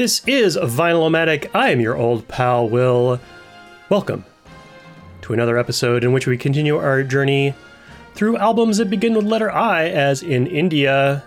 This 0.00 0.22
is 0.26 0.56
Vinylomatic. 0.56 1.50
I 1.52 1.68
am 1.68 1.78
your 1.78 1.94
old 1.94 2.26
pal, 2.26 2.66
Will. 2.66 3.20
Welcome 3.90 4.24
to 5.20 5.34
another 5.34 5.58
episode 5.58 6.04
in 6.04 6.14
which 6.14 6.26
we 6.26 6.38
continue 6.38 6.78
our 6.78 7.02
journey 7.02 7.54
through 8.14 8.38
albums 8.38 8.78
that 8.78 8.88
begin 8.88 9.12
with 9.12 9.26
letter 9.26 9.50
I, 9.52 9.88
as 9.88 10.22
in 10.22 10.46
India. 10.46 11.22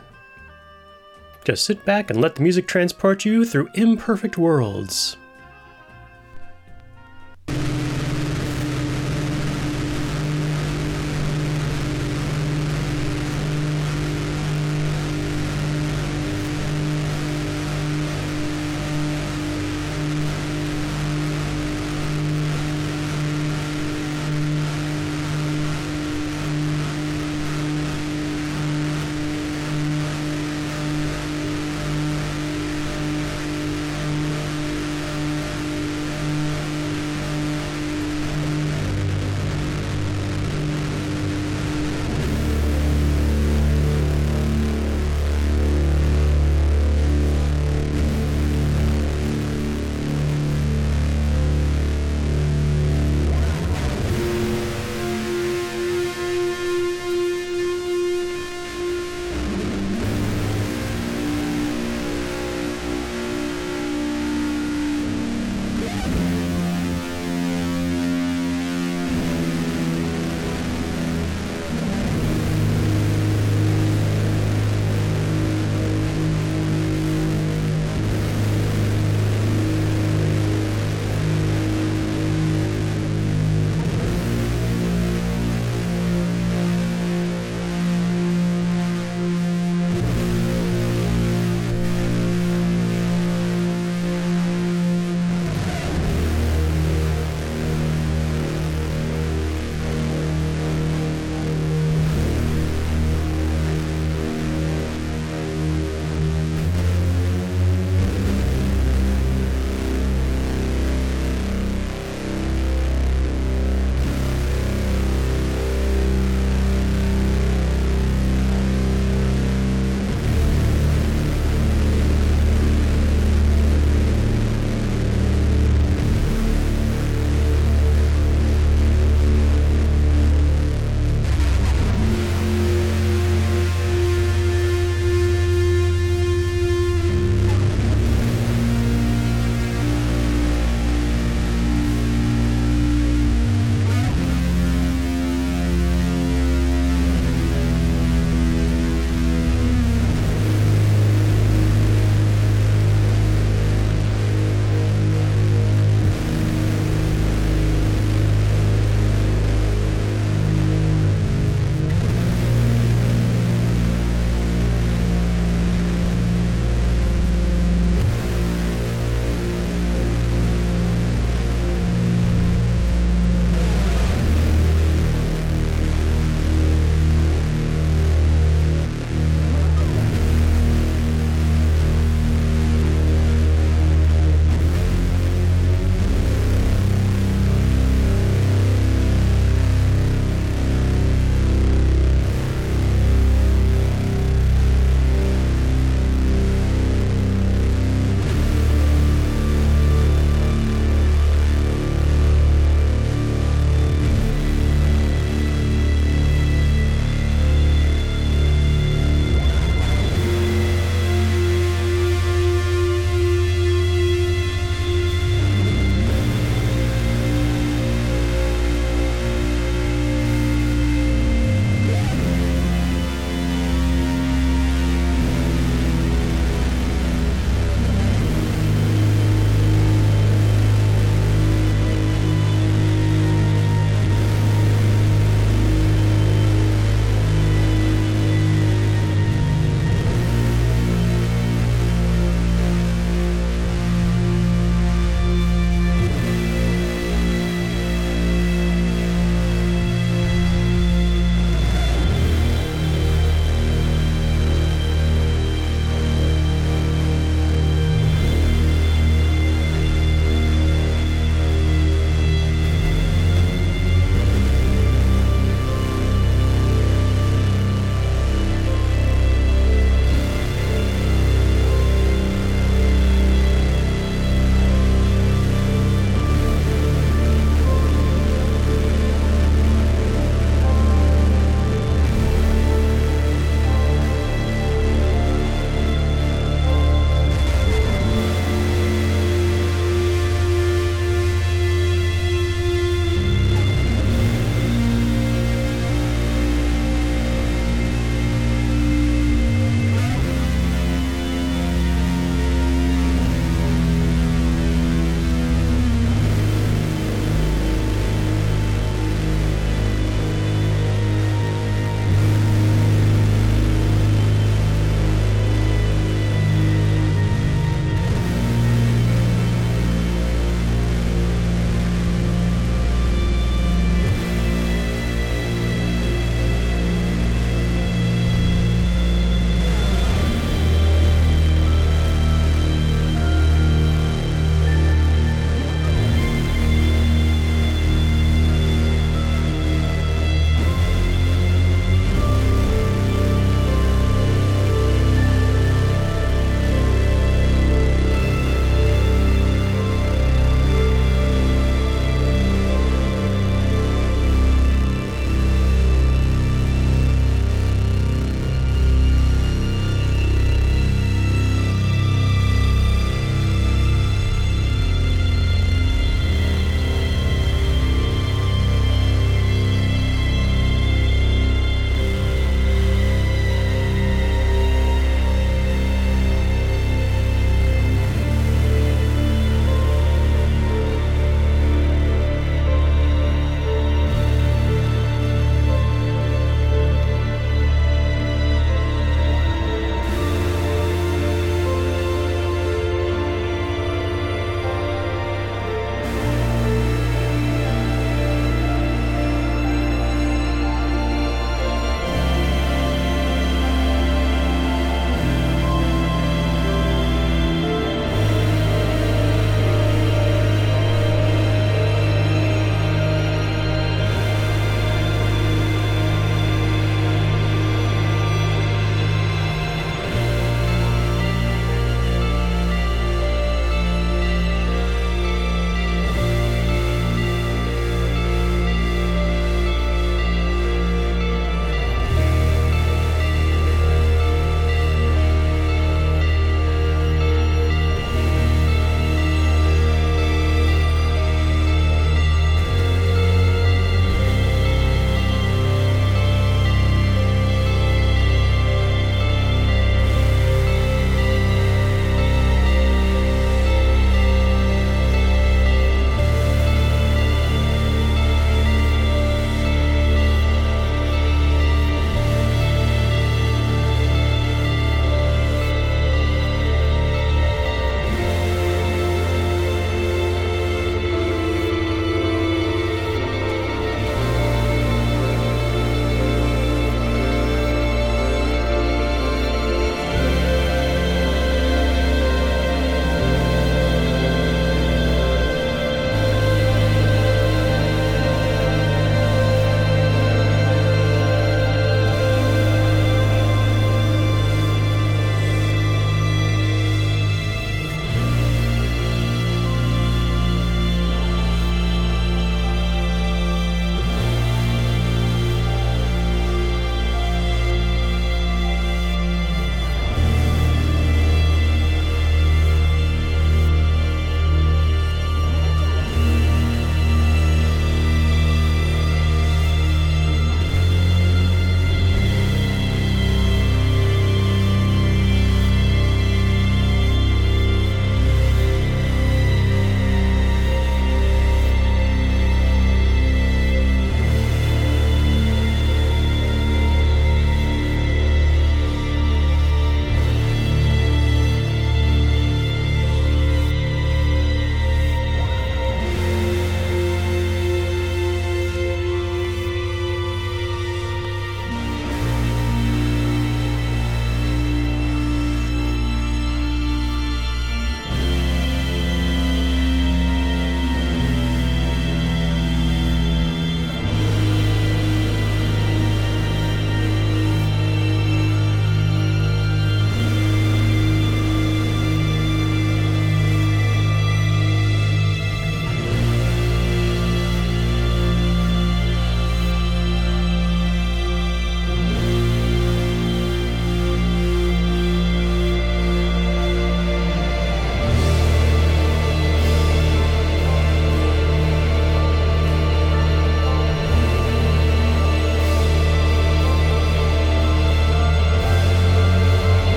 Just 1.43 1.65
sit 1.65 1.85
back 1.85 2.09
and 2.09 2.19
let 2.19 2.33
the 2.33 2.41
music 2.41 2.67
transport 2.67 3.25
you 3.25 3.45
through 3.45 3.69
imperfect 3.75 4.39
worlds. 4.39 5.17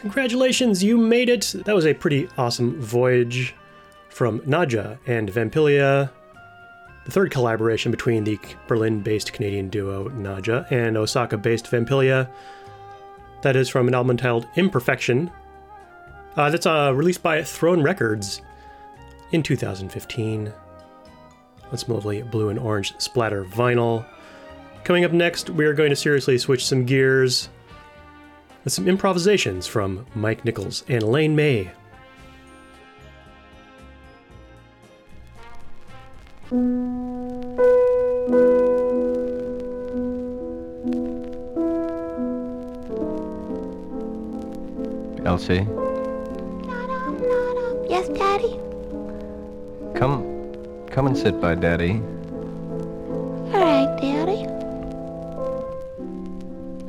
Congratulations, 0.00 0.82
you 0.82 0.96
made 0.96 1.28
it! 1.28 1.54
That 1.66 1.74
was 1.74 1.84
a 1.84 1.92
pretty 1.92 2.26
awesome 2.38 2.80
voyage 2.80 3.54
from 4.08 4.40
Nadja 4.40 4.98
and 5.06 5.28
Vampilia, 5.28 6.10
the 7.04 7.10
third 7.10 7.30
collaboration 7.30 7.90
between 7.90 8.24
the 8.24 8.38
Berlin 8.66 9.02
based 9.02 9.34
Canadian 9.34 9.68
duo 9.68 10.08
Nadja 10.08 10.66
and 10.72 10.96
Osaka 10.96 11.36
based 11.36 11.66
Vampilia. 11.66 12.30
That 13.42 13.56
is 13.56 13.68
from 13.68 13.88
an 13.88 13.94
album 13.94 14.16
titled 14.16 14.46
Imperfection. 14.56 15.30
Uh, 16.34 16.48
that's 16.48 16.64
uh, 16.64 16.92
released 16.94 17.22
by 17.22 17.42
Throne 17.42 17.82
Records 17.82 18.40
in 19.32 19.42
2015. 19.42 20.50
That's 21.70 21.88
mostly 21.88 22.22
blue 22.22 22.48
and 22.48 22.58
orange 22.58 22.94
splatter 22.98 23.44
vinyl. 23.44 24.06
Coming 24.84 25.04
up 25.04 25.12
next, 25.12 25.50
we 25.50 25.66
are 25.66 25.74
going 25.74 25.90
to 25.90 25.96
seriously 25.96 26.38
switch 26.38 26.64
some 26.64 26.86
gears 26.86 27.50
with 28.64 28.72
some 28.72 28.88
improvisations 28.88 29.66
from 29.66 30.06
Mike 30.14 30.44
Nichols 30.44 30.84
and 30.88 31.02
Elaine 31.02 31.34
May. 31.36 31.70
Elsie, 45.24 45.66
Yes, 47.88 48.08
Daddy? 48.08 48.58
come 49.94 50.24
come 50.90 51.06
and 51.06 51.16
sit 51.16 51.40
by 51.40 51.54
Daddy. 51.54 52.00
All 53.52 53.60
right, 53.60 53.96
Daddy. 54.00 54.46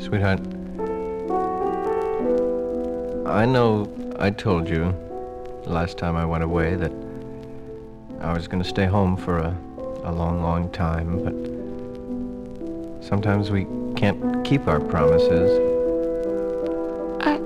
Sweetheart. 0.03 0.39
I 3.31 3.45
know 3.45 3.87
I 4.19 4.29
told 4.29 4.67
you 4.67 4.93
last 5.65 5.97
time 5.97 6.17
I 6.17 6.25
went 6.25 6.43
away 6.43 6.75
that 6.75 6.91
I 8.19 8.33
was 8.33 8.49
going 8.49 8.61
to 8.61 8.67
stay 8.67 8.85
home 8.85 9.15
for 9.15 9.37
a, 9.37 9.57
a 10.03 10.11
long, 10.11 10.43
long 10.43 10.69
time, 10.71 11.23
but 11.23 11.33
sometimes 13.01 13.49
we 13.49 13.65
can't 13.95 14.43
keep 14.43 14.67
our 14.67 14.81
promises. 14.81 15.49
Are, 17.25 17.39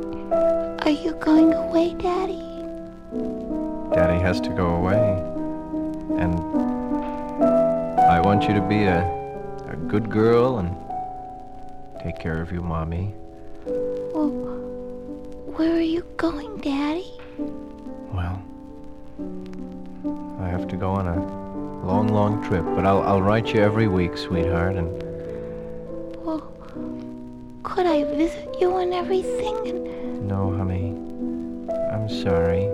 are 0.86 0.90
you 0.90 1.14
going 1.22 1.54
away, 1.54 1.94
Daddy? 1.94 2.42
Daddy 3.94 4.20
has 4.20 4.42
to 4.42 4.50
go 4.50 4.66
away. 4.78 4.98
And 6.20 6.34
I 8.00 8.20
want 8.22 8.46
you 8.46 8.56
to 8.56 8.62
be 8.62 8.86
a, 8.86 9.06
a 9.70 9.76
good 9.88 10.10
girl 10.10 10.58
and 10.58 10.76
take 12.02 12.18
care 12.18 12.42
of 12.42 12.52
you, 12.52 12.62
mommy. 12.62 13.14
Going, 16.18 16.58
Daddy? 16.58 17.12
Well, 18.14 18.42
I 20.40 20.48
have 20.50 20.68
to 20.70 20.76
go 20.78 20.92
on 20.92 21.08
a 21.08 21.86
long, 21.86 22.08
long 22.08 22.44
trip, 22.44 22.64
but 22.76 22.86
I'll, 22.86 23.02
I'll 23.04 23.22
write 23.22 23.54
you 23.54 23.62
every 23.62 23.88
week, 23.88 24.18
sweetheart, 24.18 24.76
and 24.76 24.88
Well, 26.24 26.42
could 27.64 27.86
I 27.86 28.04
visit 28.04 28.56
you 28.60 28.78
and 28.78 28.94
everything? 28.94 29.56
And 29.68 30.28
no, 30.28 30.56
honey, 30.56 30.92
I'm 31.92 32.10
sorry, 32.10 32.68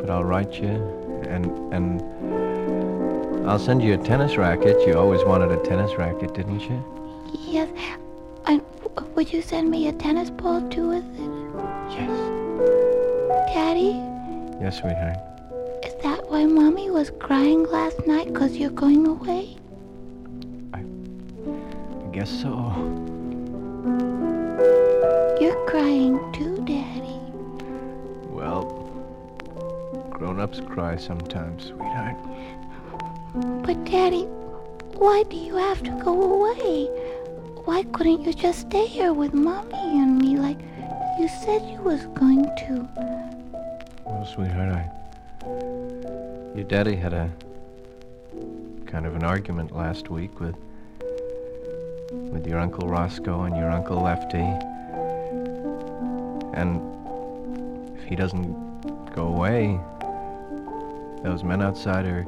but 0.00 0.10
I'll 0.10 0.24
write 0.24 0.54
you, 0.54 0.74
and, 1.28 1.46
and 1.72 3.48
I'll 3.48 3.58
send 3.58 3.82
you 3.82 3.94
a 3.94 3.98
tennis 3.98 4.36
racket. 4.36 4.86
You 4.86 4.98
always 4.98 5.22
wanted 5.24 5.52
a 5.52 5.62
tennis 5.62 5.96
racket, 5.96 6.34
didn't 6.34 6.60
you? 6.60 6.82
yes, 7.46 7.68
and 8.46 8.62
would 9.14 9.32
you 9.32 9.42
send 9.42 9.70
me 9.70 9.88
a 9.88 9.92
tennis 9.92 10.30
ball 10.30 10.60
too 10.68 10.88
with 10.88 11.20
it? 11.20 11.33
Yes. 11.96 12.10
Daddy, 13.54 13.94
Yes, 14.60 14.78
sweetheart. 14.80 15.18
is 15.84 15.94
that 16.02 16.28
why 16.30 16.44
Mommy 16.46 16.90
was 16.90 17.10
crying 17.20 17.64
last 17.70 18.06
night 18.06 18.32
because 18.32 18.56
you're 18.56 18.70
going 18.70 19.06
away? 19.06 19.56
I 20.72 20.82
guess 22.12 22.30
so. 22.30 22.52
You're 25.40 25.64
crying 25.66 26.18
too, 26.32 26.56
Daddy. 26.64 27.20
Well, 28.30 28.64
grown-ups 30.10 30.60
cry 30.60 30.96
sometimes, 30.96 31.66
sweetheart. 31.66 32.16
But 33.62 33.84
Daddy, 33.84 34.24
why 34.96 35.24
do 35.28 35.36
you 35.36 35.56
have 35.56 35.82
to 35.82 35.90
go 36.04 36.12
away? 36.22 36.86
Why 37.64 37.82
couldn't 37.92 38.24
you 38.24 38.32
just 38.32 38.60
stay 38.60 38.86
here 38.86 39.12
with 39.12 39.32
Mommy 39.34 39.98
and 39.98 40.18
me 40.20 40.33
you 41.18 41.28
said 41.28 41.62
you 41.62 41.80
was 41.80 42.06
going 42.06 42.44
to? 42.44 42.88
Well, 44.04 44.26
sweetheart, 44.26 44.74
I. 44.74 44.90
Your 46.54 46.64
daddy 46.66 46.96
had 46.96 47.12
a. 47.12 47.30
kind 48.86 49.06
of 49.06 49.14
an 49.14 49.22
argument 49.22 49.72
last 49.72 50.10
week 50.10 50.40
with. 50.40 50.56
with 52.10 52.46
your 52.46 52.58
Uncle 52.58 52.88
Roscoe 52.88 53.42
and 53.42 53.56
your 53.56 53.70
Uncle 53.70 54.02
Lefty. 54.02 54.38
And 56.54 56.80
if 57.98 58.04
he 58.04 58.16
doesn't 58.16 59.14
go 59.14 59.28
away, 59.28 59.78
those 61.22 61.44
men 61.44 61.62
outside 61.62 62.06
are. 62.06 62.24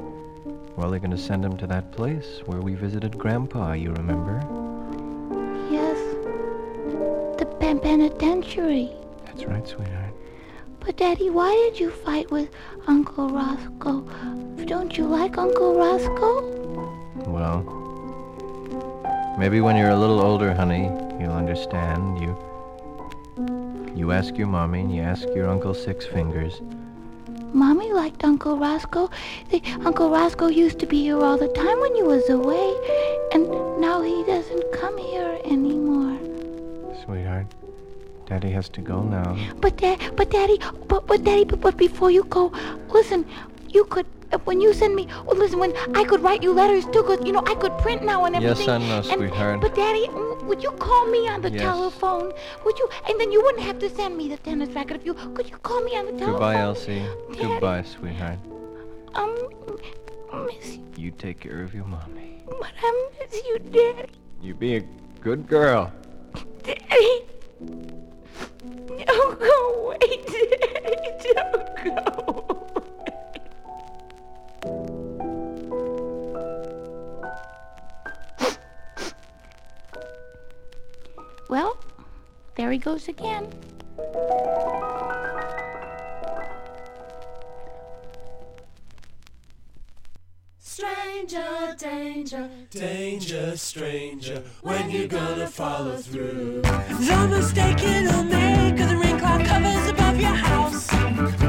well, 0.75 0.89
they're 0.89 0.99
gonna 0.99 1.17
send 1.17 1.43
him 1.43 1.57
to 1.57 1.67
that 1.67 1.91
place 1.91 2.41
where 2.45 2.61
we 2.61 2.75
visited 2.75 3.17
Grandpa, 3.17 3.73
you 3.73 3.91
remember? 3.91 4.66
Penitentiary. 7.75 8.89
That's 9.25 9.43
right, 9.45 9.67
sweetheart. 9.67 10.13
But 10.79 10.95
Daddy, 10.95 11.29
why 11.29 11.51
did 11.53 11.79
you 11.79 11.91
fight 11.91 12.31
with 12.31 12.49
Uncle 12.87 13.29
Roscoe? 13.29 14.01
Don't 14.65 14.97
you 14.97 15.05
like 15.05 15.37
Uncle 15.37 15.75
Roscoe? 15.75 16.47
Well, 17.25 17.63
maybe 19.37 19.59
when 19.59 19.75
you're 19.75 19.89
a 19.89 19.99
little 19.99 20.21
older, 20.21 20.53
honey, 20.53 20.85
you'll 21.19 21.33
understand. 21.33 22.19
You 22.21 22.37
you 23.95 24.11
ask 24.11 24.37
your 24.37 24.47
mommy 24.47 24.81
and 24.81 24.95
you 24.95 25.01
ask 25.01 25.27
your 25.35 25.49
Uncle 25.49 25.73
Six 25.73 26.05
Fingers. 26.05 26.61
Mommy 27.53 27.91
liked 27.91 28.23
Uncle 28.23 28.57
Roscoe. 28.57 29.09
The, 29.49 29.61
Uncle 29.83 30.09
Roscoe 30.09 30.47
used 30.47 30.79
to 30.79 30.85
be 30.85 31.01
here 31.01 31.19
all 31.19 31.37
the 31.37 31.47
time 31.49 31.79
when 31.79 31.95
you 31.95 32.05
was 32.05 32.29
away, 32.29 32.75
and 33.33 33.49
now 33.81 34.01
he 34.01 34.23
doesn't 34.25 34.71
come 34.73 34.97
here 34.97 35.39
anymore. 35.45 36.16
Sweetheart, 37.07 37.47
Daddy 38.25 38.51
has 38.51 38.67
to 38.69 38.81
go 38.81 39.01
now. 39.01 39.37
But 39.61 39.77
Dad, 39.77 39.99
but 40.17 40.29
Daddy, 40.29 40.59
but 40.87 41.07
but 41.07 41.23
Daddy, 41.23 41.45
but, 41.45 41.61
but 41.61 41.77
before 41.77 42.11
you 42.11 42.25
go, 42.25 42.51
listen, 42.89 43.25
you 43.69 43.85
could 43.85 44.05
uh, 44.33 44.37
when 44.39 44.59
you 44.59 44.73
send 44.73 44.93
me, 44.93 45.07
well, 45.25 45.37
listen, 45.37 45.57
when 45.57 45.73
I 45.95 46.03
could 46.03 46.21
write 46.21 46.43
you 46.43 46.51
letters 46.51 46.83
too, 46.87 47.01
because, 47.01 47.25
you 47.25 47.31
know 47.31 47.43
I 47.47 47.55
could 47.55 47.77
print 47.77 48.03
now 48.03 48.25
and 48.25 48.35
everything. 48.35 48.67
Yes, 48.67 48.67
everything. 48.67 48.81
I 48.81 48.87
know, 48.89 48.97
and- 48.97 49.31
sweetheart. 49.31 49.61
But 49.61 49.73
Daddy, 49.75 50.09
would 50.43 50.61
you 50.61 50.71
call 50.71 51.07
me 51.07 51.29
on 51.29 51.41
the 51.41 51.49
Yes. 51.49 51.61
telephone? 51.61 52.33
Would 52.65 52.77
you? 52.77 52.89
And 53.07 53.17
then 53.21 53.31
you 53.31 53.41
wouldn't 53.41 53.63
have 53.63 53.79
to 53.79 53.89
send 53.89 54.17
me 54.17 54.27
the 54.27 54.37
tennis 54.37 54.69
racket 54.75 54.97
if 54.97 55.05
you 55.05 55.13
could. 55.13 55.49
You 55.49 55.57
call 55.59 55.81
me 55.81 55.95
on 55.97 56.05
the 56.07 56.11
telephone. 56.11 56.31
Goodbye, 56.33 56.59
Elsie. 56.59 56.99
Daddy. 57.31 57.41
Goodbye, 57.41 57.83
sweetheart. 57.83 58.39
Um, 59.15 59.33
miss 60.45 60.75
you, 60.75 60.83
You 60.97 61.11
take 61.11 61.39
care 61.39 61.63
of 61.63 61.73
your 61.73 61.85
mommy. 61.85 62.43
but 62.45 62.73
I 62.83 63.09
miss 63.21 63.41
you, 63.45 63.59
Daddy. 63.59 64.09
You 64.41 64.53
be 64.55 64.75
a 64.75 64.81
good 65.21 65.47
girl. 65.47 65.91
Daddy. 66.67 67.23
Don't 69.05 69.39
go 69.39 69.57
away, 69.85 69.97
Daddy. 70.27 71.09
Don't 71.33 71.69
go. 71.83 71.93
Well, 81.49 81.77
there 82.55 82.69
he 82.71 82.77
goes 82.77 83.07
again. 83.07 83.47
Stranger, 90.77 91.75
danger, 91.79 92.49
danger, 92.69 93.57
stranger. 93.57 94.43
When 94.61 94.91
you 94.91 95.07
gonna 95.07 95.47
follow 95.47 95.97
through? 95.97 96.61
The 96.61 97.27
mistake 97.31 97.81
it'll 97.81 98.23
make, 98.23 98.77
the 98.77 98.95
rain 98.95 99.17
cloud 99.17 99.43
covers 99.47 99.89
above 99.89 100.21
your 100.21 100.35
house. 100.35 101.46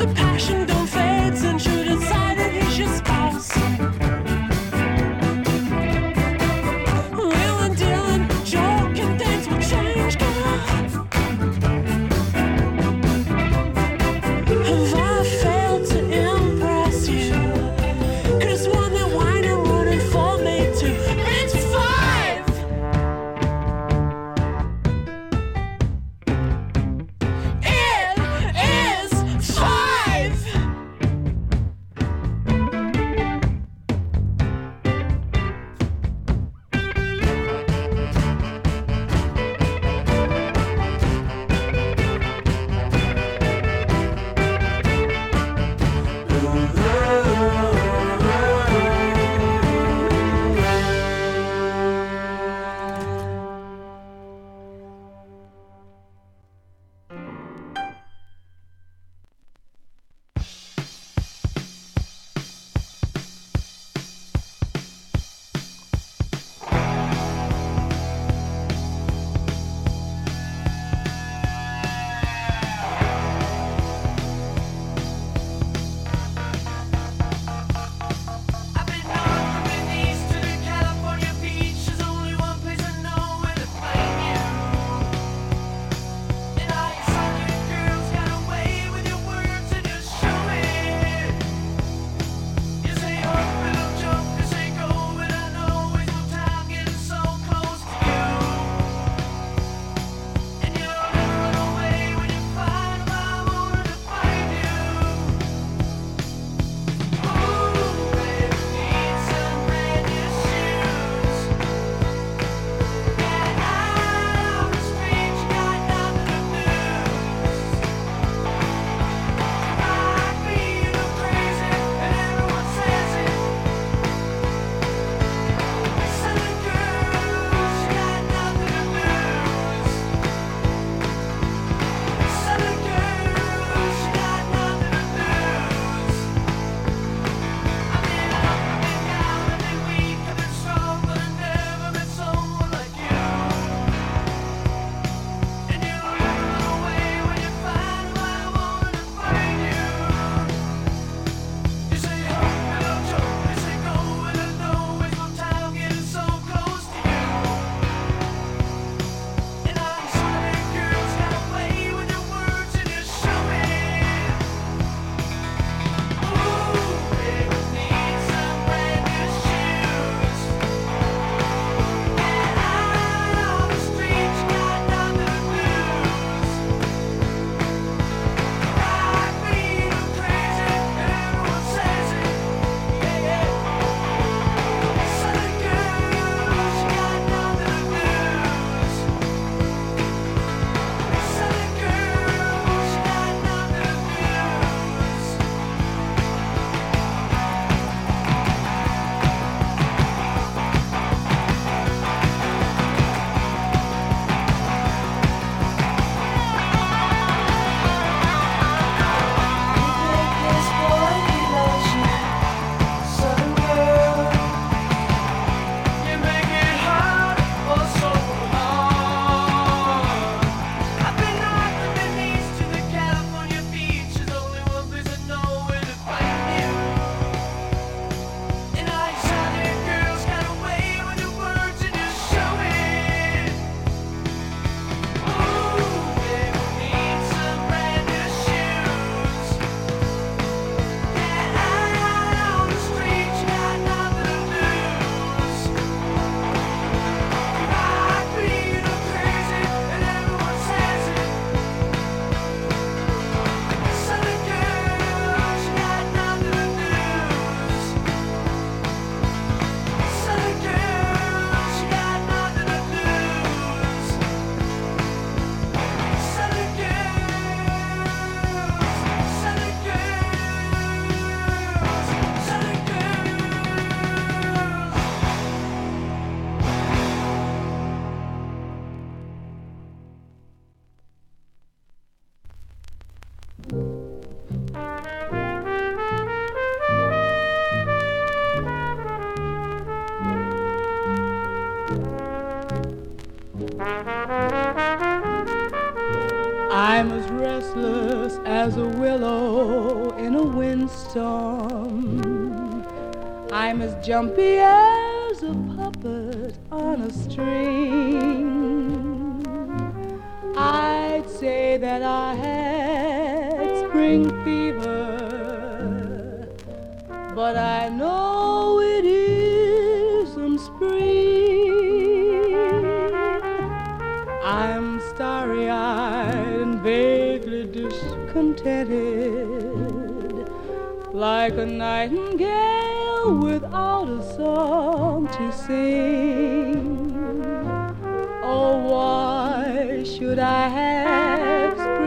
The 0.00 0.06
passion 0.14 0.79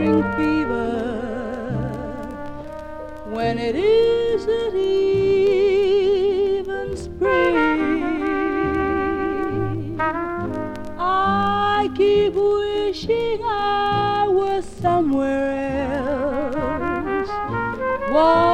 spring 0.04 0.22
fever 0.36 0.90
when 3.30 3.58
it 3.58 3.74
isn't 3.74 4.76
even 4.76 5.24
spring. 6.94 8.04
I 10.98 11.88
keep 11.96 12.34
wishing 12.34 13.40
I 13.44 14.28
was 14.28 14.66
somewhere 14.66 15.94
else. 15.94 17.30
Why 18.10 18.53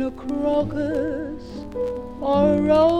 in 0.00 0.06
a 0.06 0.10
crocus 0.12 1.44
or 2.22 2.54
a 2.54 2.60
rose. 2.62 2.99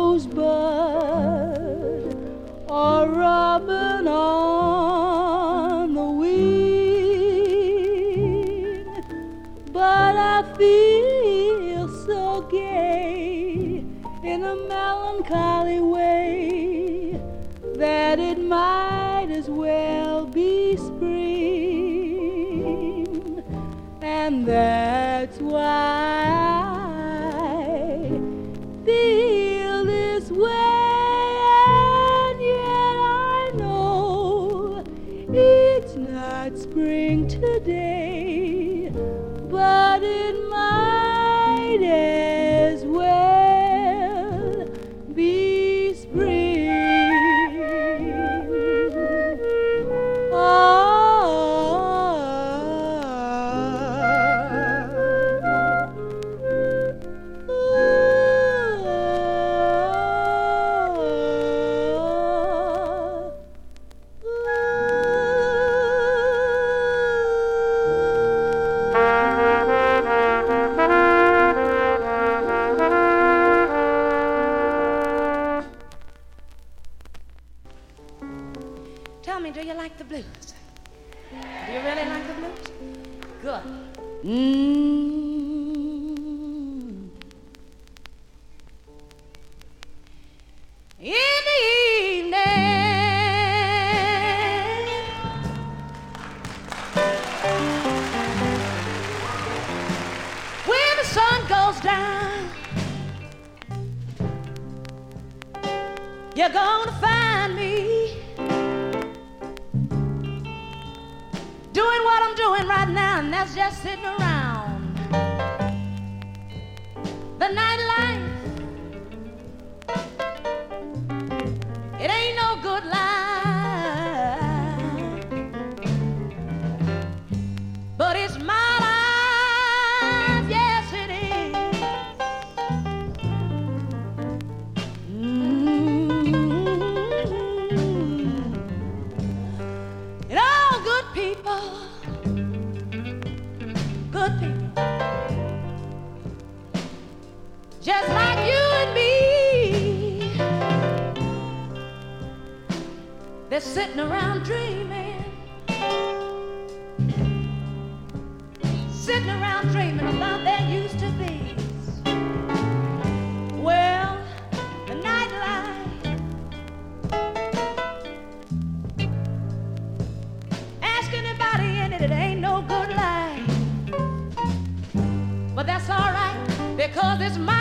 because 176.93 177.21
it's 177.21 177.38
my 177.38 177.60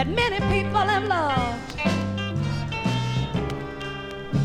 that 0.00 0.08
many 0.08 0.40
people 0.48 0.80
have 0.80 1.04
loved. 1.04 1.78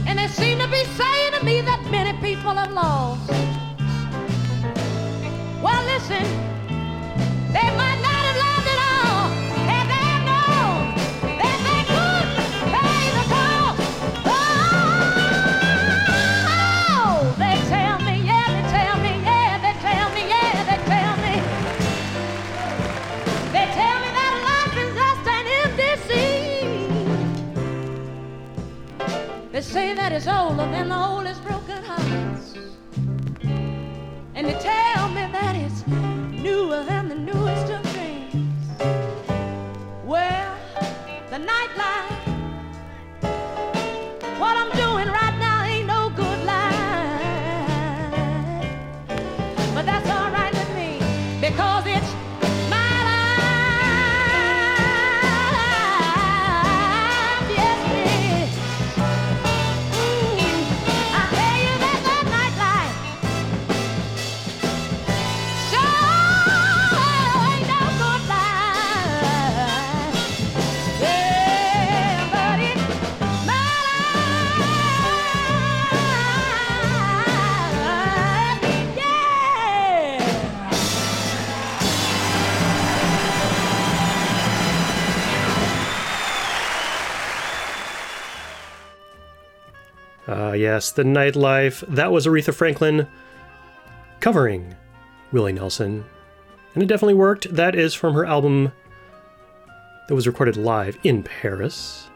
And 0.05 0.19
they 0.19 0.27
seem 0.27 0.59
to 0.59 0.67
be 0.67 0.83
saying 0.83 1.31
to 1.31 1.45
me 1.45 1.61
that 1.61 1.81
many 1.89 2.11
people 2.19 2.51
have 2.51 2.73
lost. 2.73 3.29
Well, 5.63 5.81
listen, 5.85 6.25
that 30.05 30.13
it's 30.13 30.27
older 30.27 30.69
than 30.69 30.89
the 30.89 30.95
oldest 30.95 31.24
yes, 90.65 90.91
the 90.91 91.03
nightlife. 91.03 91.81
That 91.87 92.11
was 92.11 92.25
Aretha 92.25 92.51
Franklin 92.51 93.07
covering 94.19 94.73
Willie 95.31 95.53
Nelson. 95.53 96.03
And 96.73 96.81
it 96.81 96.87
definitely 96.87 97.13
worked. 97.13 97.53
That 97.53 97.75
is 97.75 97.93
from 97.93 98.15
her 98.15 98.25
album 98.25 98.71
that 100.07 100.15
was 100.15 100.25
recorded 100.25 100.57
live 100.57 100.97
in 101.03 101.21
Paris, 101.21 102.09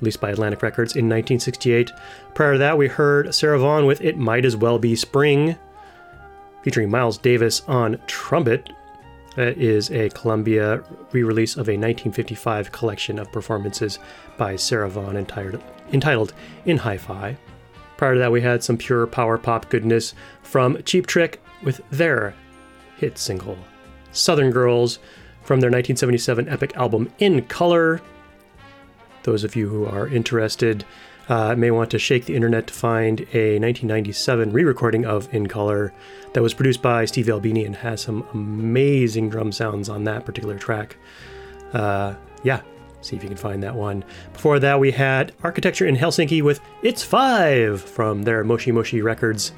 released 0.00 0.20
by 0.20 0.30
Atlantic 0.30 0.62
Records 0.62 0.96
in 0.96 1.04
1968. 1.04 1.92
Prior 2.34 2.54
to 2.54 2.58
that, 2.58 2.76
we 2.76 2.88
heard 2.88 3.32
Sarah 3.32 3.60
Vaughan 3.60 3.86
with 3.86 4.00
It 4.00 4.18
Might 4.18 4.44
As 4.44 4.56
Well 4.56 4.80
Be 4.80 4.96
Spring, 4.96 5.56
featuring 6.64 6.90
Miles 6.90 7.18
Davis 7.18 7.62
on 7.68 8.00
trumpet. 8.08 8.70
That 9.36 9.58
is 9.58 9.92
a 9.92 10.08
Columbia 10.08 10.82
re 11.12 11.22
release 11.22 11.54
of 11.54 11.68
a 11.68 11.78
1955 11.78 12.72
collection 12.72 13.20
of 13.20 13.30
performances 13.30 14.00
by 14.36 14.56
Sarah 14.56 14.90
Vaughan 14.90 15.16
entitled, 15.16 15.62
entitled 15.92 16.32
In 16.64 16.78
Hi 16.78 16.96
Fi. 16.96 17.36
Prior 17.96 18.14
to 18.14 18.20
that, 18.20 18.32
we 18.32 18.40
had 18.40 18.62
some 18.62 18.76
pure 18.76 19.06
power 19.06 19.38
pop 19.38 19.68
goodness 19.70 20.14
from 20.42 20.82
Cheap 20.84 21.06
Trick 21.06 21.42
with 21.62 21.80
their 21.90 22.34
hit 22.96 23.18
single, 23.18 23.58
Southern 24.12 24.50
Girls, 24.50 24.98
from 25.42 25.60
their 25.60 25.70
1977 25.70 26.48
epic 26.48 26.76
album 26.76 27.10
In 27.18 27.42
Color. 27.46 28.00
Those 29.22 29.44
of 29.44 29.56
you 29.56 29.68
who 29.68 29.86
are 29.86 30.06
interested 30.06 30.84
uh, 31.28 31.54
may 31.56 31.70
want 31.70 31.90
to 31.90 31.98
shake 31.98 32.24
the 32.24 32.34
internet 32.34 32.66
to 32.68 32.74
find 32.74 33.20
a 33.32 33.58
1997 33.58 34.52
re 34.52 34.64
recording 34.64 35.04
of 35.04 35.32
In 35.34 35.46
Color 35.46 35.92
that 36.32 36.42
was 36.42 36.54
produced 36.54 36.82
by 36.82 37.04
Steve 37.04 37.28
Albini 37.28 37.64
and 37.64 37.76
has 37.76 38.00
some 38.00 38.26
amazing 38.32 39.28
drum 39.28 39.52
sounds 39.52 39.88
on 39.88 40.04
that 40.04 40.24
particular 40.24 40.58
track. 40.58 40.96
Uh, 41.72 42.14
yeah, 42.42 42.62
see 43.00 43.16
if 43.16 43.22
you 43.22 43.28
can 43.28 43.38
find 43.38 43.62
that 43.62 43.74
one. 43.74 44.04
Before 44.32 44.58
that, 44.58 44.80
we 44.80 44.90
had 44.90 45.32
Architecture 45.42 45.86
in 45.86 45.96
Helsinki 45.96 46.42
with 46.42 46.60
It's 46.82 47.02
Five 47.02 47.80
from 47.80 48.22
their 48.22 48.44
Moshi 48.44 48.72
Moshi 48.72 49.02
Records 49.02 49.52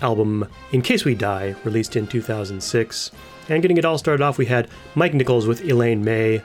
album 0.00 0.46
In 0.72 0.82
Case 0.82 1.04
We 1.04 1.14
Die, 1.14 1.54
released 1.64 1.96
in 1.96 2.06
2006. 2.06 3.10
And 3.48 3.62
getting 3.62 3.76
it 3.76 3.84
all 3.84 3.98
started 3.98 4.22
off, 4.22 4.38
we 4.38 4.46
had 4.46 4.68
Mike 4.94 5.14
Nichols 5.14 5.46
with 5.46 5.64
Elaine 5.64 6.04
May 6.04 6.42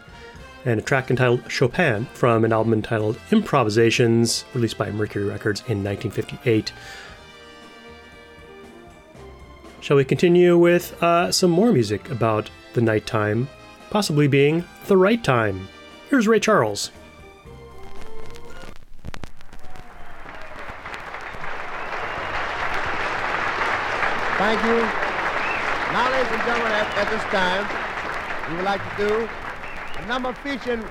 and 0.66 0.80
a 0.80 0.84
track 0.84 1.10
entitled 1.10 1.50
Chopin 1.50 2.06
from 2.14 2.44
an 2.44 2.54
album 2.54 2.74
entitled 2.74 3.18
Improvisations, 3.32 4.46
released 4.54 4.78
by 4.78 4.92
Mercury 4.92 5.26
Records 5.26 5.62
in 5.62 5.84
1958. 5.84 6.74
Shall 9.82 9.98
we 9.98 10.06
continue 10.06 10.58
with 10.58 11.02
uh, 11.02 11.32
some 11.32 11.52
more 11.52 11.72
music 11.72 12.10
about 12.10 12.50
the 12.74 12.82
nighttime, 12.82 13.48
possibly 13.90 14.28
being 14.28 14.66
the 14.88 14.98
right 14.98 15.24
time? 15.24 15.68
Here's 16.10 16.28
Ray 16.28 16.40
Charles. 16.40 16.90
Thank 24.40 24.64
you. 24.64 24.80
Now, 25.94 26.10
ladies 26.12 26.32
and 26.32 26.42
gentlemen, 26.42 26.72
at, 26.72 26.98
at 26.98 27.10
this 27.12 27.22
time, 27.26 28.50
we 28.50 28.56
would 28.56 28.66
like 28.66 28.82
to 28.98 29.08
do 29.08 29.30
a 30.02 30.08
number 30.08 30.34
featuring 30.34 30.82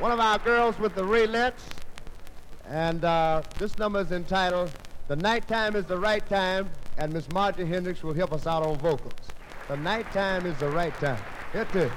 one 0.00 0.10
of 0.10 0.18
our 0.18 0.38
girls 0.40 0.76
with 0.80 0.96
the 0.96 1.02
Raylettes. 1.02 1.62
And 2.68 3.04
uh, 3.04 3.42
this 3.60 3.78
number 3.78 4.00
is 4.00 4.10
entitled 4.10 4.72
The 5.06 5.14
Nighttime 5.14 5.76
is 5.76 5.84
the 5.84 5.98
Right 5.98 6.28
Time, 6.28 6.68
and 6.98 7.12
Miss 7.12 7.30
Margie 7.30 7.64
Hendricks 7.64 8.02
will 8.02 8.14
help 8.14 8.32
us 8.32 8.48
out 8.48 8.66
on 8.66 8.76
vocals. 8.78 9.12
The 9.68 9.76
nighttime 9.76 10.46
is 10.46 10.58
the 10.58 10.70
right 10.70 10.94
time. 10.94 11.22
It 11.54 11.72
is. 11.76 11.92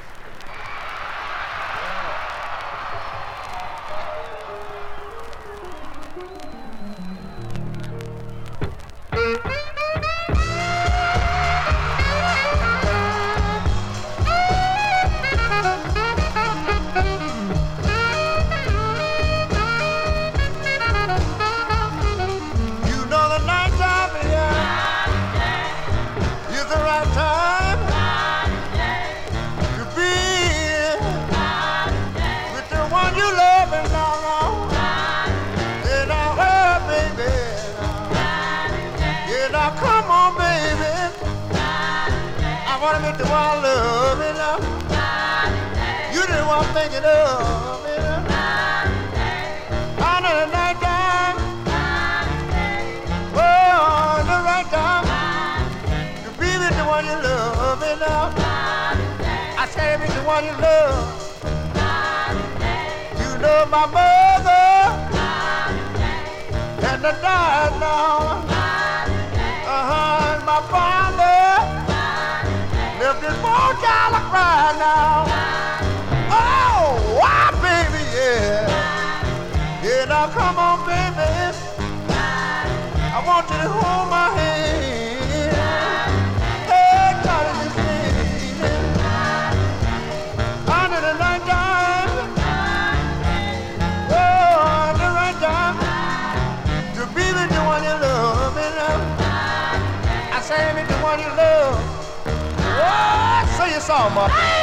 saw, 103.89 104.07
mother. 104.07 104.59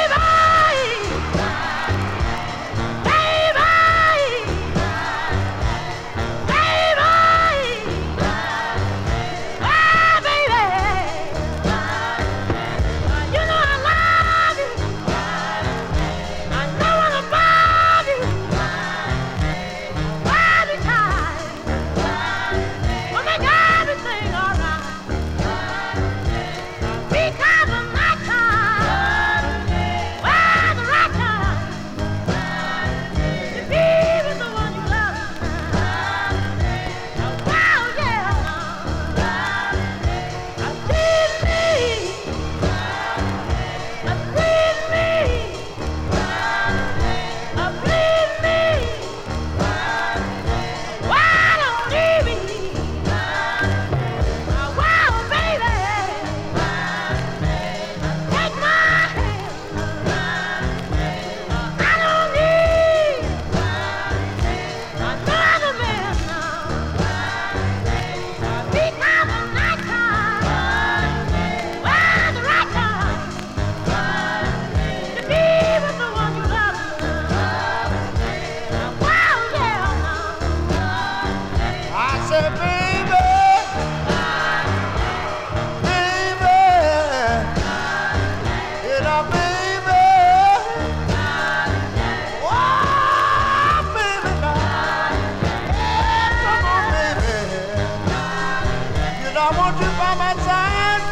Said 99.37 99.53
I 99.53 99.55
want 99.55 99.77
you 99.79 99.85
by 100.01 100.15
my 100.17 100.33
side. 100.47 101.03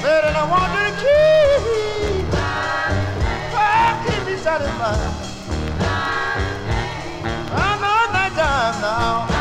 Said 0.00 0.24
and 0.24 0.34
I 0.34 0.44
want 0.48 0.72
you 0.72 0.82
to 0.88 0.94
keep. 1.04 2.24
Oh, 3.52 3.92
keep 4.06 4.22
me 4.26 4.34
satisfied. 4.38 5.12
I'm 7.52 7.84
on 7.84 8.12
that 8.14 8.32
time 8.34 8.80
now. 8.80 9.33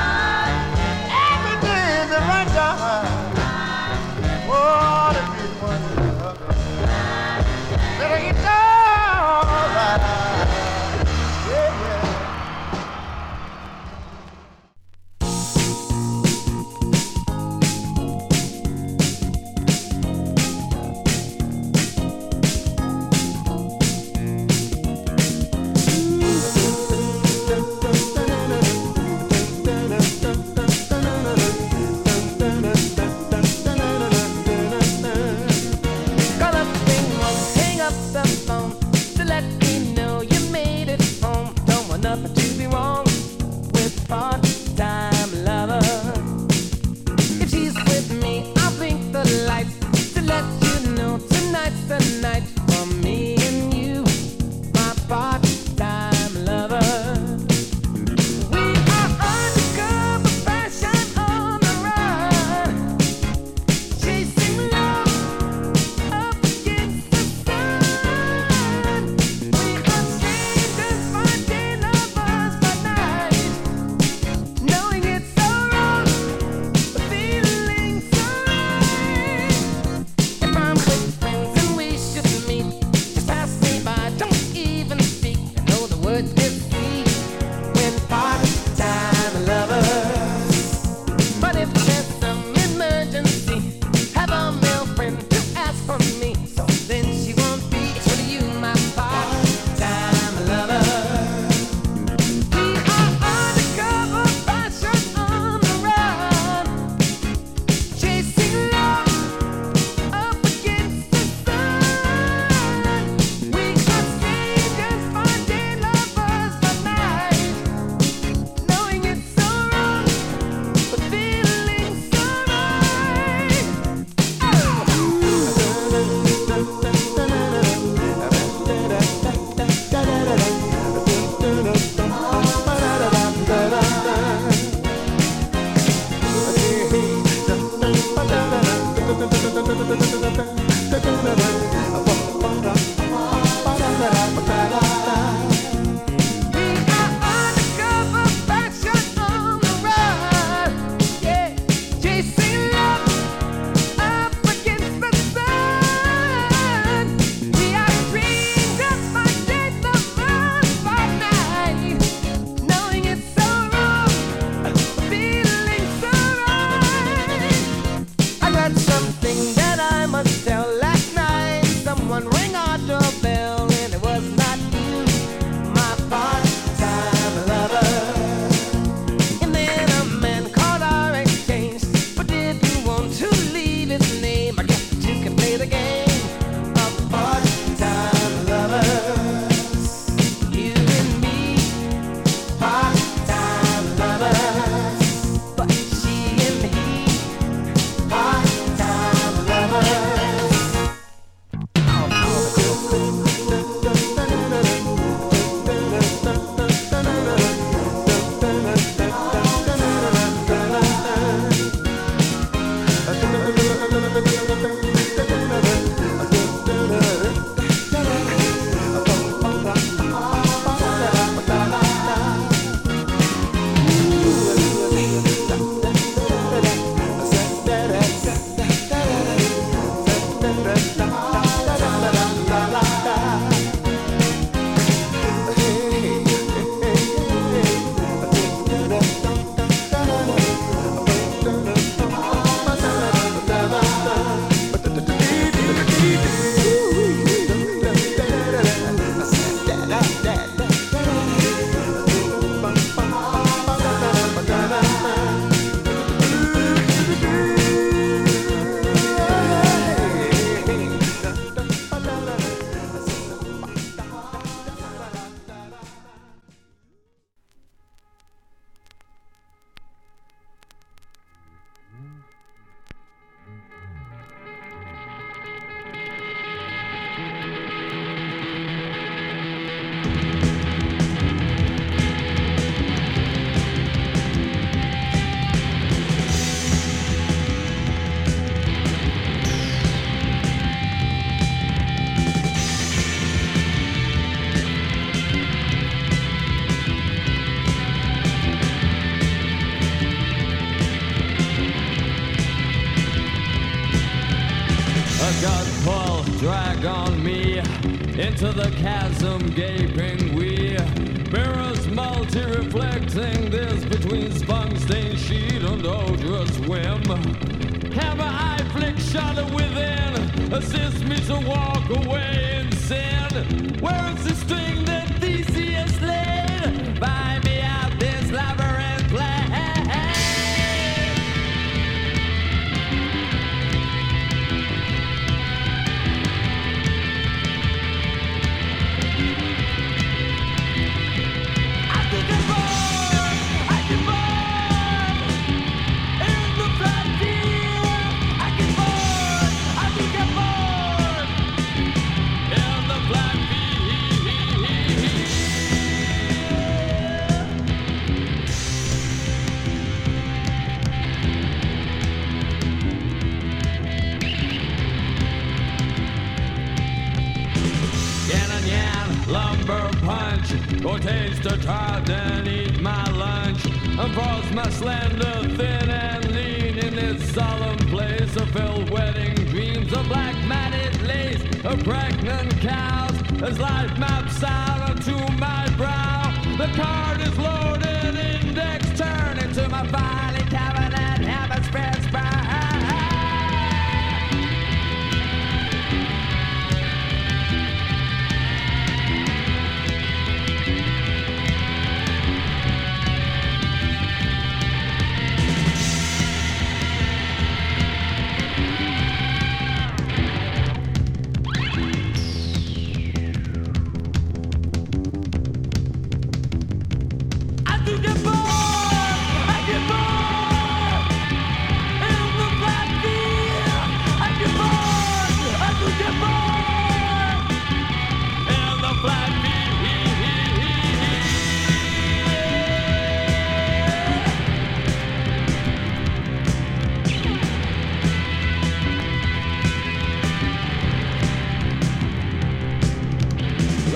to 308.43 308.51
the 308.51 308.69
chasm 308.71 309.39
gaping. 309.51 310.12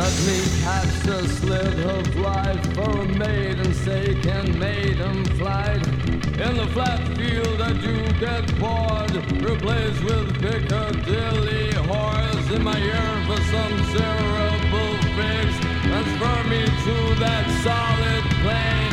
Ugly 0.08 0.42
catch 0.64 1.00
the 1.04 1.28
slit 1.28 1.80
of 1.80 2.16
life 2.16 2.66
for 2.76 3.02
a 3.02 3.06
maiden's 3.06 3.76
sake 3.82 4.26
and 4.26 4.58
maiden 4.58 5.26
flight. 5.36 5.86
In 6.46 6.56
the 6.56 6.68
flat 6.68 7.06
field 7.18 7.60
I 7.60 7.74
do 7.74 7.94
get 8.18 8.46
bored, 8.58 9.12
replaced 9.44 10.02
with 10.06 10.40
Piccadilly 10.40 11.72
whores 11.90 12.56
in 12.56 12.64
my 12.64 12.80
ear 12.80 13.10
for 13.28 13.42
some 13.52 13.76
cerebral 13.92 14.94
fix. 15.18 15.50
Transfer 15.84 16.40
me 16.52 16.64
to 16.86 17.20
that 17.20 17.46
solid 17.66 18.24
plane. 18.44 18.87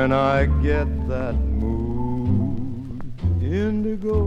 when 0.00 0.12
I 0.12 0.46
get 0.62 0.88
that 1.08 1.34
mood 1.60 3.02
indigo, 3.42 4.22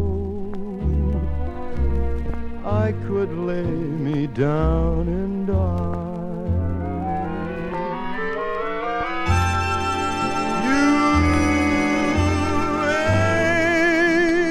I 2.64 2.92
could 3.08 3.32
lay 3.50 3.74
me 4.06 4.28
down 4.28 5.08
and 5.08 5.48
die. 5.48 6.14
You 10.70 10.90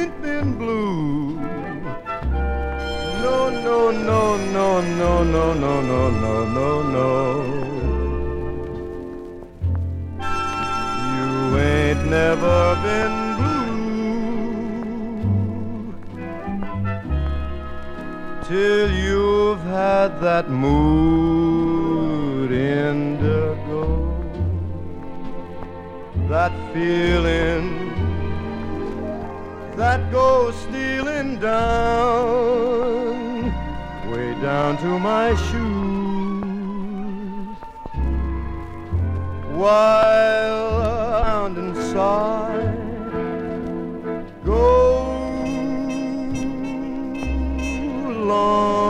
ain't 0.03 0.15
been 0.23 0.49
blue. 0.59 1.39
No, 3.25 3.37
no, 3.69 3.79
no, 4.11 4.21
no, 4.57 4.81
no, 5.01 5.23
no, 5.23 5.55
no, 5.55 5.81
no, 5.83 6.11
no, 6.11 6.35
no, 6.59 6.83
no. 6.97 7.52
Never 12.43 12.75
been 12.83 13.17
blue 13.39 14.25
till 18.49 18.91
you've 18.91 19.63
had 19.63 20.21
that 20.21 20.51
mood 20.51 21.71
indigo. 22.51 23.85
That 26.29 26.53
feeling 26.73 27.65
that 29.77 30.11
goes 30.11 30.57
stealing 30.63 31.39
down, 31.39 32.73
way 34.11 34.35
down 34.43 34.77
to 34.79 34.99
my 34.99 35.35
shoes, 35.47 35.63
while 39.55 40.82
sigh. 41.93 42.75
Go 44.45 44.65
along. 48.09 48.82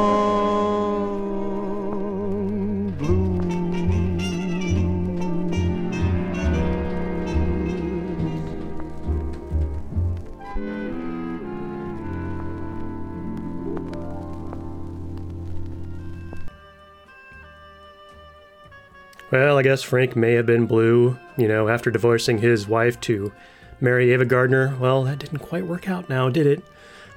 Well, 19.33 19.57
I 19.57 19.62
guess 19.62 19.83
Frank 19.83 20.14
may 20.14 20.35
have 20.35 20.45
been 20.45 20.66
blue, 20.66 21.18
you 21.39 21.49
know, 21.49 21.68
after 21.68 21.91
divorcing 21.91 22.37
his 22.37 22.68
wife 22.68 23.01
to 23.01 23.33
marry 23.80 24.12
Ava 24.12 24.26
Gardner. 24.26 24.76
Well, 24.78 25.05
that 25.05 25.20
didn't 25.20 25.39
quite 25.39 25.66
work 25.66 25.89
out 25.89 26.11
now, 26.11 26.28
did 26.28 26.47
it? 26.47 26.62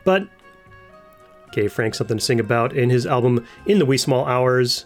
But 0.05 0.26
gave 1.51 1.74
Frank 1.74 1.93
something 1.93 2.18
to 2.18 2.24
sing 2.24 2.39
about 2.39 2.72
in 2.72 2.89
his 2.89 3.05
album 3.05 3.45
In 3.66 3.80
the 3.80 3.86
Wee 3.86 3.97
Small 3.97 4.26
Hours. 4.26 4.86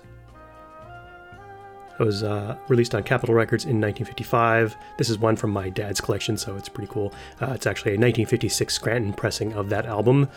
It 2.00 2.04
was 2.04 2.24
uh, 2.24 2.58
released 2.68 2.96
on 2.96 3.04
Capitol 3.04 3.36
Records 3.36 3.66
in 3.66 3.80
1955. 3.80 4.76
This 4.98 5.12
is 5.12 5.20
one 5.20 5.36
from 5.36 5.52
my 5.52 5.70
dad's 5.70 6.02
collection, 6.02 6.36
so 6.36 6.56
it's 6.56 6.70
pretty 6.70 6.92
cool. 6.92 7.14
Uh, 7.40 7.52
it's 7.54 7.68
actually 7.68 7.92
a 7.92 8.02
1956 8.02 8.74
Scranton 8.74 9.14
pressing 9.14 9.54
of 9.54 9.70
that 9.70 9.86
album. 9.86 10.28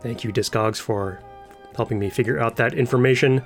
Thank 0.00 0.22
you, 0.22 0.34
Discogs, 0.34 0.78
for 0.78 1.18
helping 1.76 1.98
me 1.98 2.10
figure 2.10 2.38
out 2.38 2.56
that 2.56 2.74
information. 2.74 3.42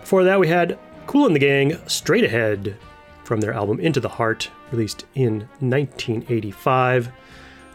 Before 0.00 0.22
that, 0.22 0.38
we 0.38 0.46
had 0.46 0.78
Kool 1.06 1.26
and 1.26 1.34
the 1.34 1.40
Gang 1.40 1.78
Straight 1.86 2.24
Ahead 2.24 2.76
from 3.24 3.40
their 3.40 3.52
album 3.52 3.80
Into 3.80 4.00
the 4.00 4.08
Heart, 4.08 4.50
released 4.70 5.06
in 5.14 5.40
1985. 5.60 7.08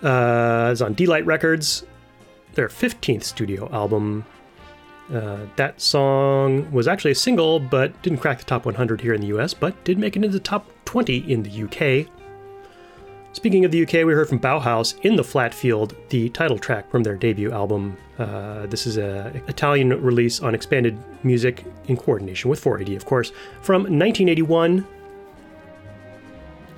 Uh, 0.04 0.70
it's 0.72 0.82
on 0.82 0.94
De-Lite 0.94 1.26
Records, 1.26 1.86
their 2.54 2.68
15th 2.68 3.24
studio 3.24 3.70
album. 3.72 4.26
Uh, 5.12 5.40
that 5.56 5.82
song 5.82 6.72
was 6.72 6.88
actually 6.88 7.12
a 7.12 7.16
single, 7.16 7.60
but 7.60 8.00
didn't 8.04 8.20
crack 8.20 8.38
the 8.38 8.46
top 8.46 8.66
100 8.66 9.02
here 9.02 9.14
in 9.14 9.22
the 9.22 9.28
US, 9.28 9.54
but 9.54 9.84
did 9.84 9.98
make 9.98 10.16
it 10.16 10.24
into 10.24 10.30
the 10.30 10.40
top 10.40 10.70
20 10.86 11.32
in 11.32 11.44
the 11.44 11.64
UK. 11.64 12.08
Speaking 13.32 13.64
of 13.64 13.72
the 13.72 13.84
UK, 13.84 13.94
we 14.06 14.14
heard 14.14 14.28
from 14.28 14.40
Bauhaus 14.40 15.00
in 15.02 15.16
the 15.16 15.24
Flat 15.24 15.54
Field, 15.54 15.96
the 16.10 16.30
title 16.30 16.58
track 16.58 16.90
from 16.90 17.04
their 17.04 17.16
debut 17.16 17.52
album. 17.52 17.96
Uh, 18.18 18.66
this 18.66 18.88
is 18.88 18.98
an 18.98 19.44
Italian 19.48 20.02
release 20.02 20.40
on 20.40 20.56
expanded 20.56 20.98
music 21.24 21.64
in 21.88 21.96
coordination 21.96 22.50
with 22.50 22.62
4AD, 22.64 22.96
of 22.96 23.06
course, 23.06 23.32
from 23.62 23.84
1981. 23.84 24.86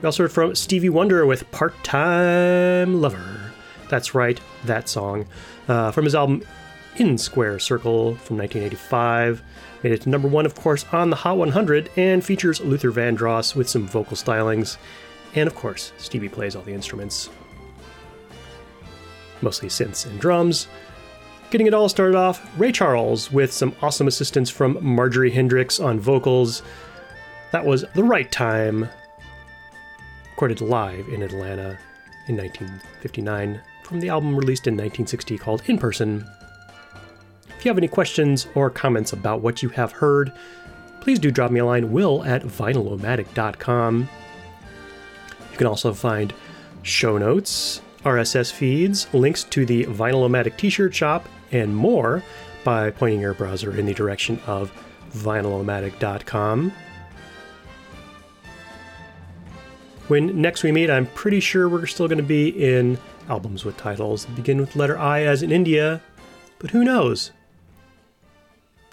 We 0.01 0.05
also 0.05 0.23
heard 0.23 0.31
from 0.33 0.53
Stevie 0.53 0.89
Wonder 0.89 1.25
with 1.25 1.49
Part 1.51 1.81
Time 1.85 2.99
Lover. 2.99 3.53
That's 3.87 4.13
right, 4.13 4.39
that 4.65 4.89
song. 4.89 5.27
Uh, 5.69 5.91
from 5.91 6.03
his 6.03 6.15
album 6.15 6.43
In 6.97 7.17
Square 7.17 7.59
Circle 7.59 8.15
from 8.15 8.37
1985. 8.37 9.41
Made 9.83 9.93
it 9.93 10.01
to 10.01 10.09
number 10.09 10.27
one, 10.27 10.45
of 10.45 10.55
course, 10.55 10.85
on 10.91 11.11
the 11.11 11.15
Hot 11.15 11.37
100 11.37 11.91
and 11.95 12.23
features 12.23 12.59
Luther 12.59 12.91
Vandross 12.91 13.55
with 13.55 13.69
some 13.69 13.87
vocal 13.87 14.17
stylings. 14.17 14.77
And 15.35 15.47
of 15.47 15.55
course, 15.55 15.93
Stevie 15.97 16.29
plays 16.29 16.55
all 16.55 16.63
the 16.63 16.73
instruments. 16.73 17.29
Mostly 19.41 19.69
synths 19.69 20.05
and 20.05 20.19
drums. 20.19 20.67
Getting 21.49 21.67
it 21.67 21.73
all 21.73 21.89
started 21.89 22.15
off, 22.15 22.49
Ray 22.57 22.71
Charles 22.71 23.31
with 23.31 23.51
some 23.51 23.75
awesome 23.81 24.07
assistance 24.07 24.49
from 24.49 24.77
Marjorie 24.81 25.31
Hendricks 25.31 25.79
on 25.79 25.99
vocals. 25.99 26.63
That 27.51 27.65
was 27.65 27.83
The 27.93 28.03
Right 28.03 28.31
Time, 28.31 28.87
recorded 30.31 30.61
live 30.61 31.07
in 31.09 31.21
Atlanta 31.21 31.77
in 32.27 32.37
1959 32.37 33.61
from 33.83 33.99
the 33.99 34.09
album 34.09 34.35
released 34.35 34.65
in 34.65 34.73
1960 34.73 35.37
called 35.37 35.61
In 35.65 35.77
Person. 35.77 36.25
If 37.49 37.65
you 37.65 37.69
have 37.69 37.77
any 37.77 37.87
questions 37.87 38.47
or 38.55 38.69
comments 38.69 39.13
about 39.13 39.41
what 39.41 39.61
you 39.61 39.69
have 39.69 39.91
heard, 39.91 40.31
please 41.01 41.19
do 41.19 41.29
drop 41.29 41.51
me 41.51 41.59
a 41.59 41.65
line, 41.65 41.91
will 41.91 42.23
at 42.23 42.41
vinylomatic.com. 42.41 44.09
You 45.51 45.57
can 45.57 45.67
also 45.67 45.93
find 45.93 46.33
show 46.83 47.17
notes, 47.17 47.81
RSS 48.03 48.51
feeds, 48.51 49.11
links 49.13 49.43
to 49.45 49.65
the 49.65 49.85
Vinylomatic 49.85 50.57
t 50.57 50.69
shirt 50.69 50.93
shop, 50.95 51.27
and 51.51 51.75
more 51.75 52.23
by 52.63 52.91
pointing 52.91 53.19
your 53.19 53.33
browser 53.33 53.77
in 53.77 53.85
the 53.85 53.93
direction 53.93 54.39
of 54.47 54.71
vinylomatic.com. 55.13 56.71
When 60.07 60.41
next 60.41 60.63
we 60.63 60.71
meet, 60.71 60.89
I'm 60.89 61.05
pretty 61.07 61.39
sure 61.39 61.69
we're 61.69 61.85
still 61.85 62.07
going 62.07 62.17
to 62.17 62.23
be 62.23 62.49
in 62.49 62.97
albums 63.29 63.63
with 63.63 63.77
titles 63.77 64.25
that 64.25 64.35
begin 64.35 64.59
with 64.59 64.75
letter 64.75 64.97
I 64.97 65.21
as 65.21 65.41
in 65.41 65.51
India, 65.51 66.01
but 66.59 66.71
who 66.71 66.83
knows? 66.83 67.31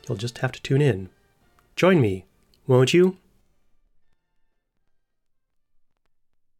You'll 0.08 0.18
just 0.18 0.38
have 0.38 0.52
to 0.52 0.62
tune 0.62 0.80
in. 0.80 1.10
Join 1.76 2.00
me, 2.00 2.24
won't 2.66 2.94
you? 2.94 3.16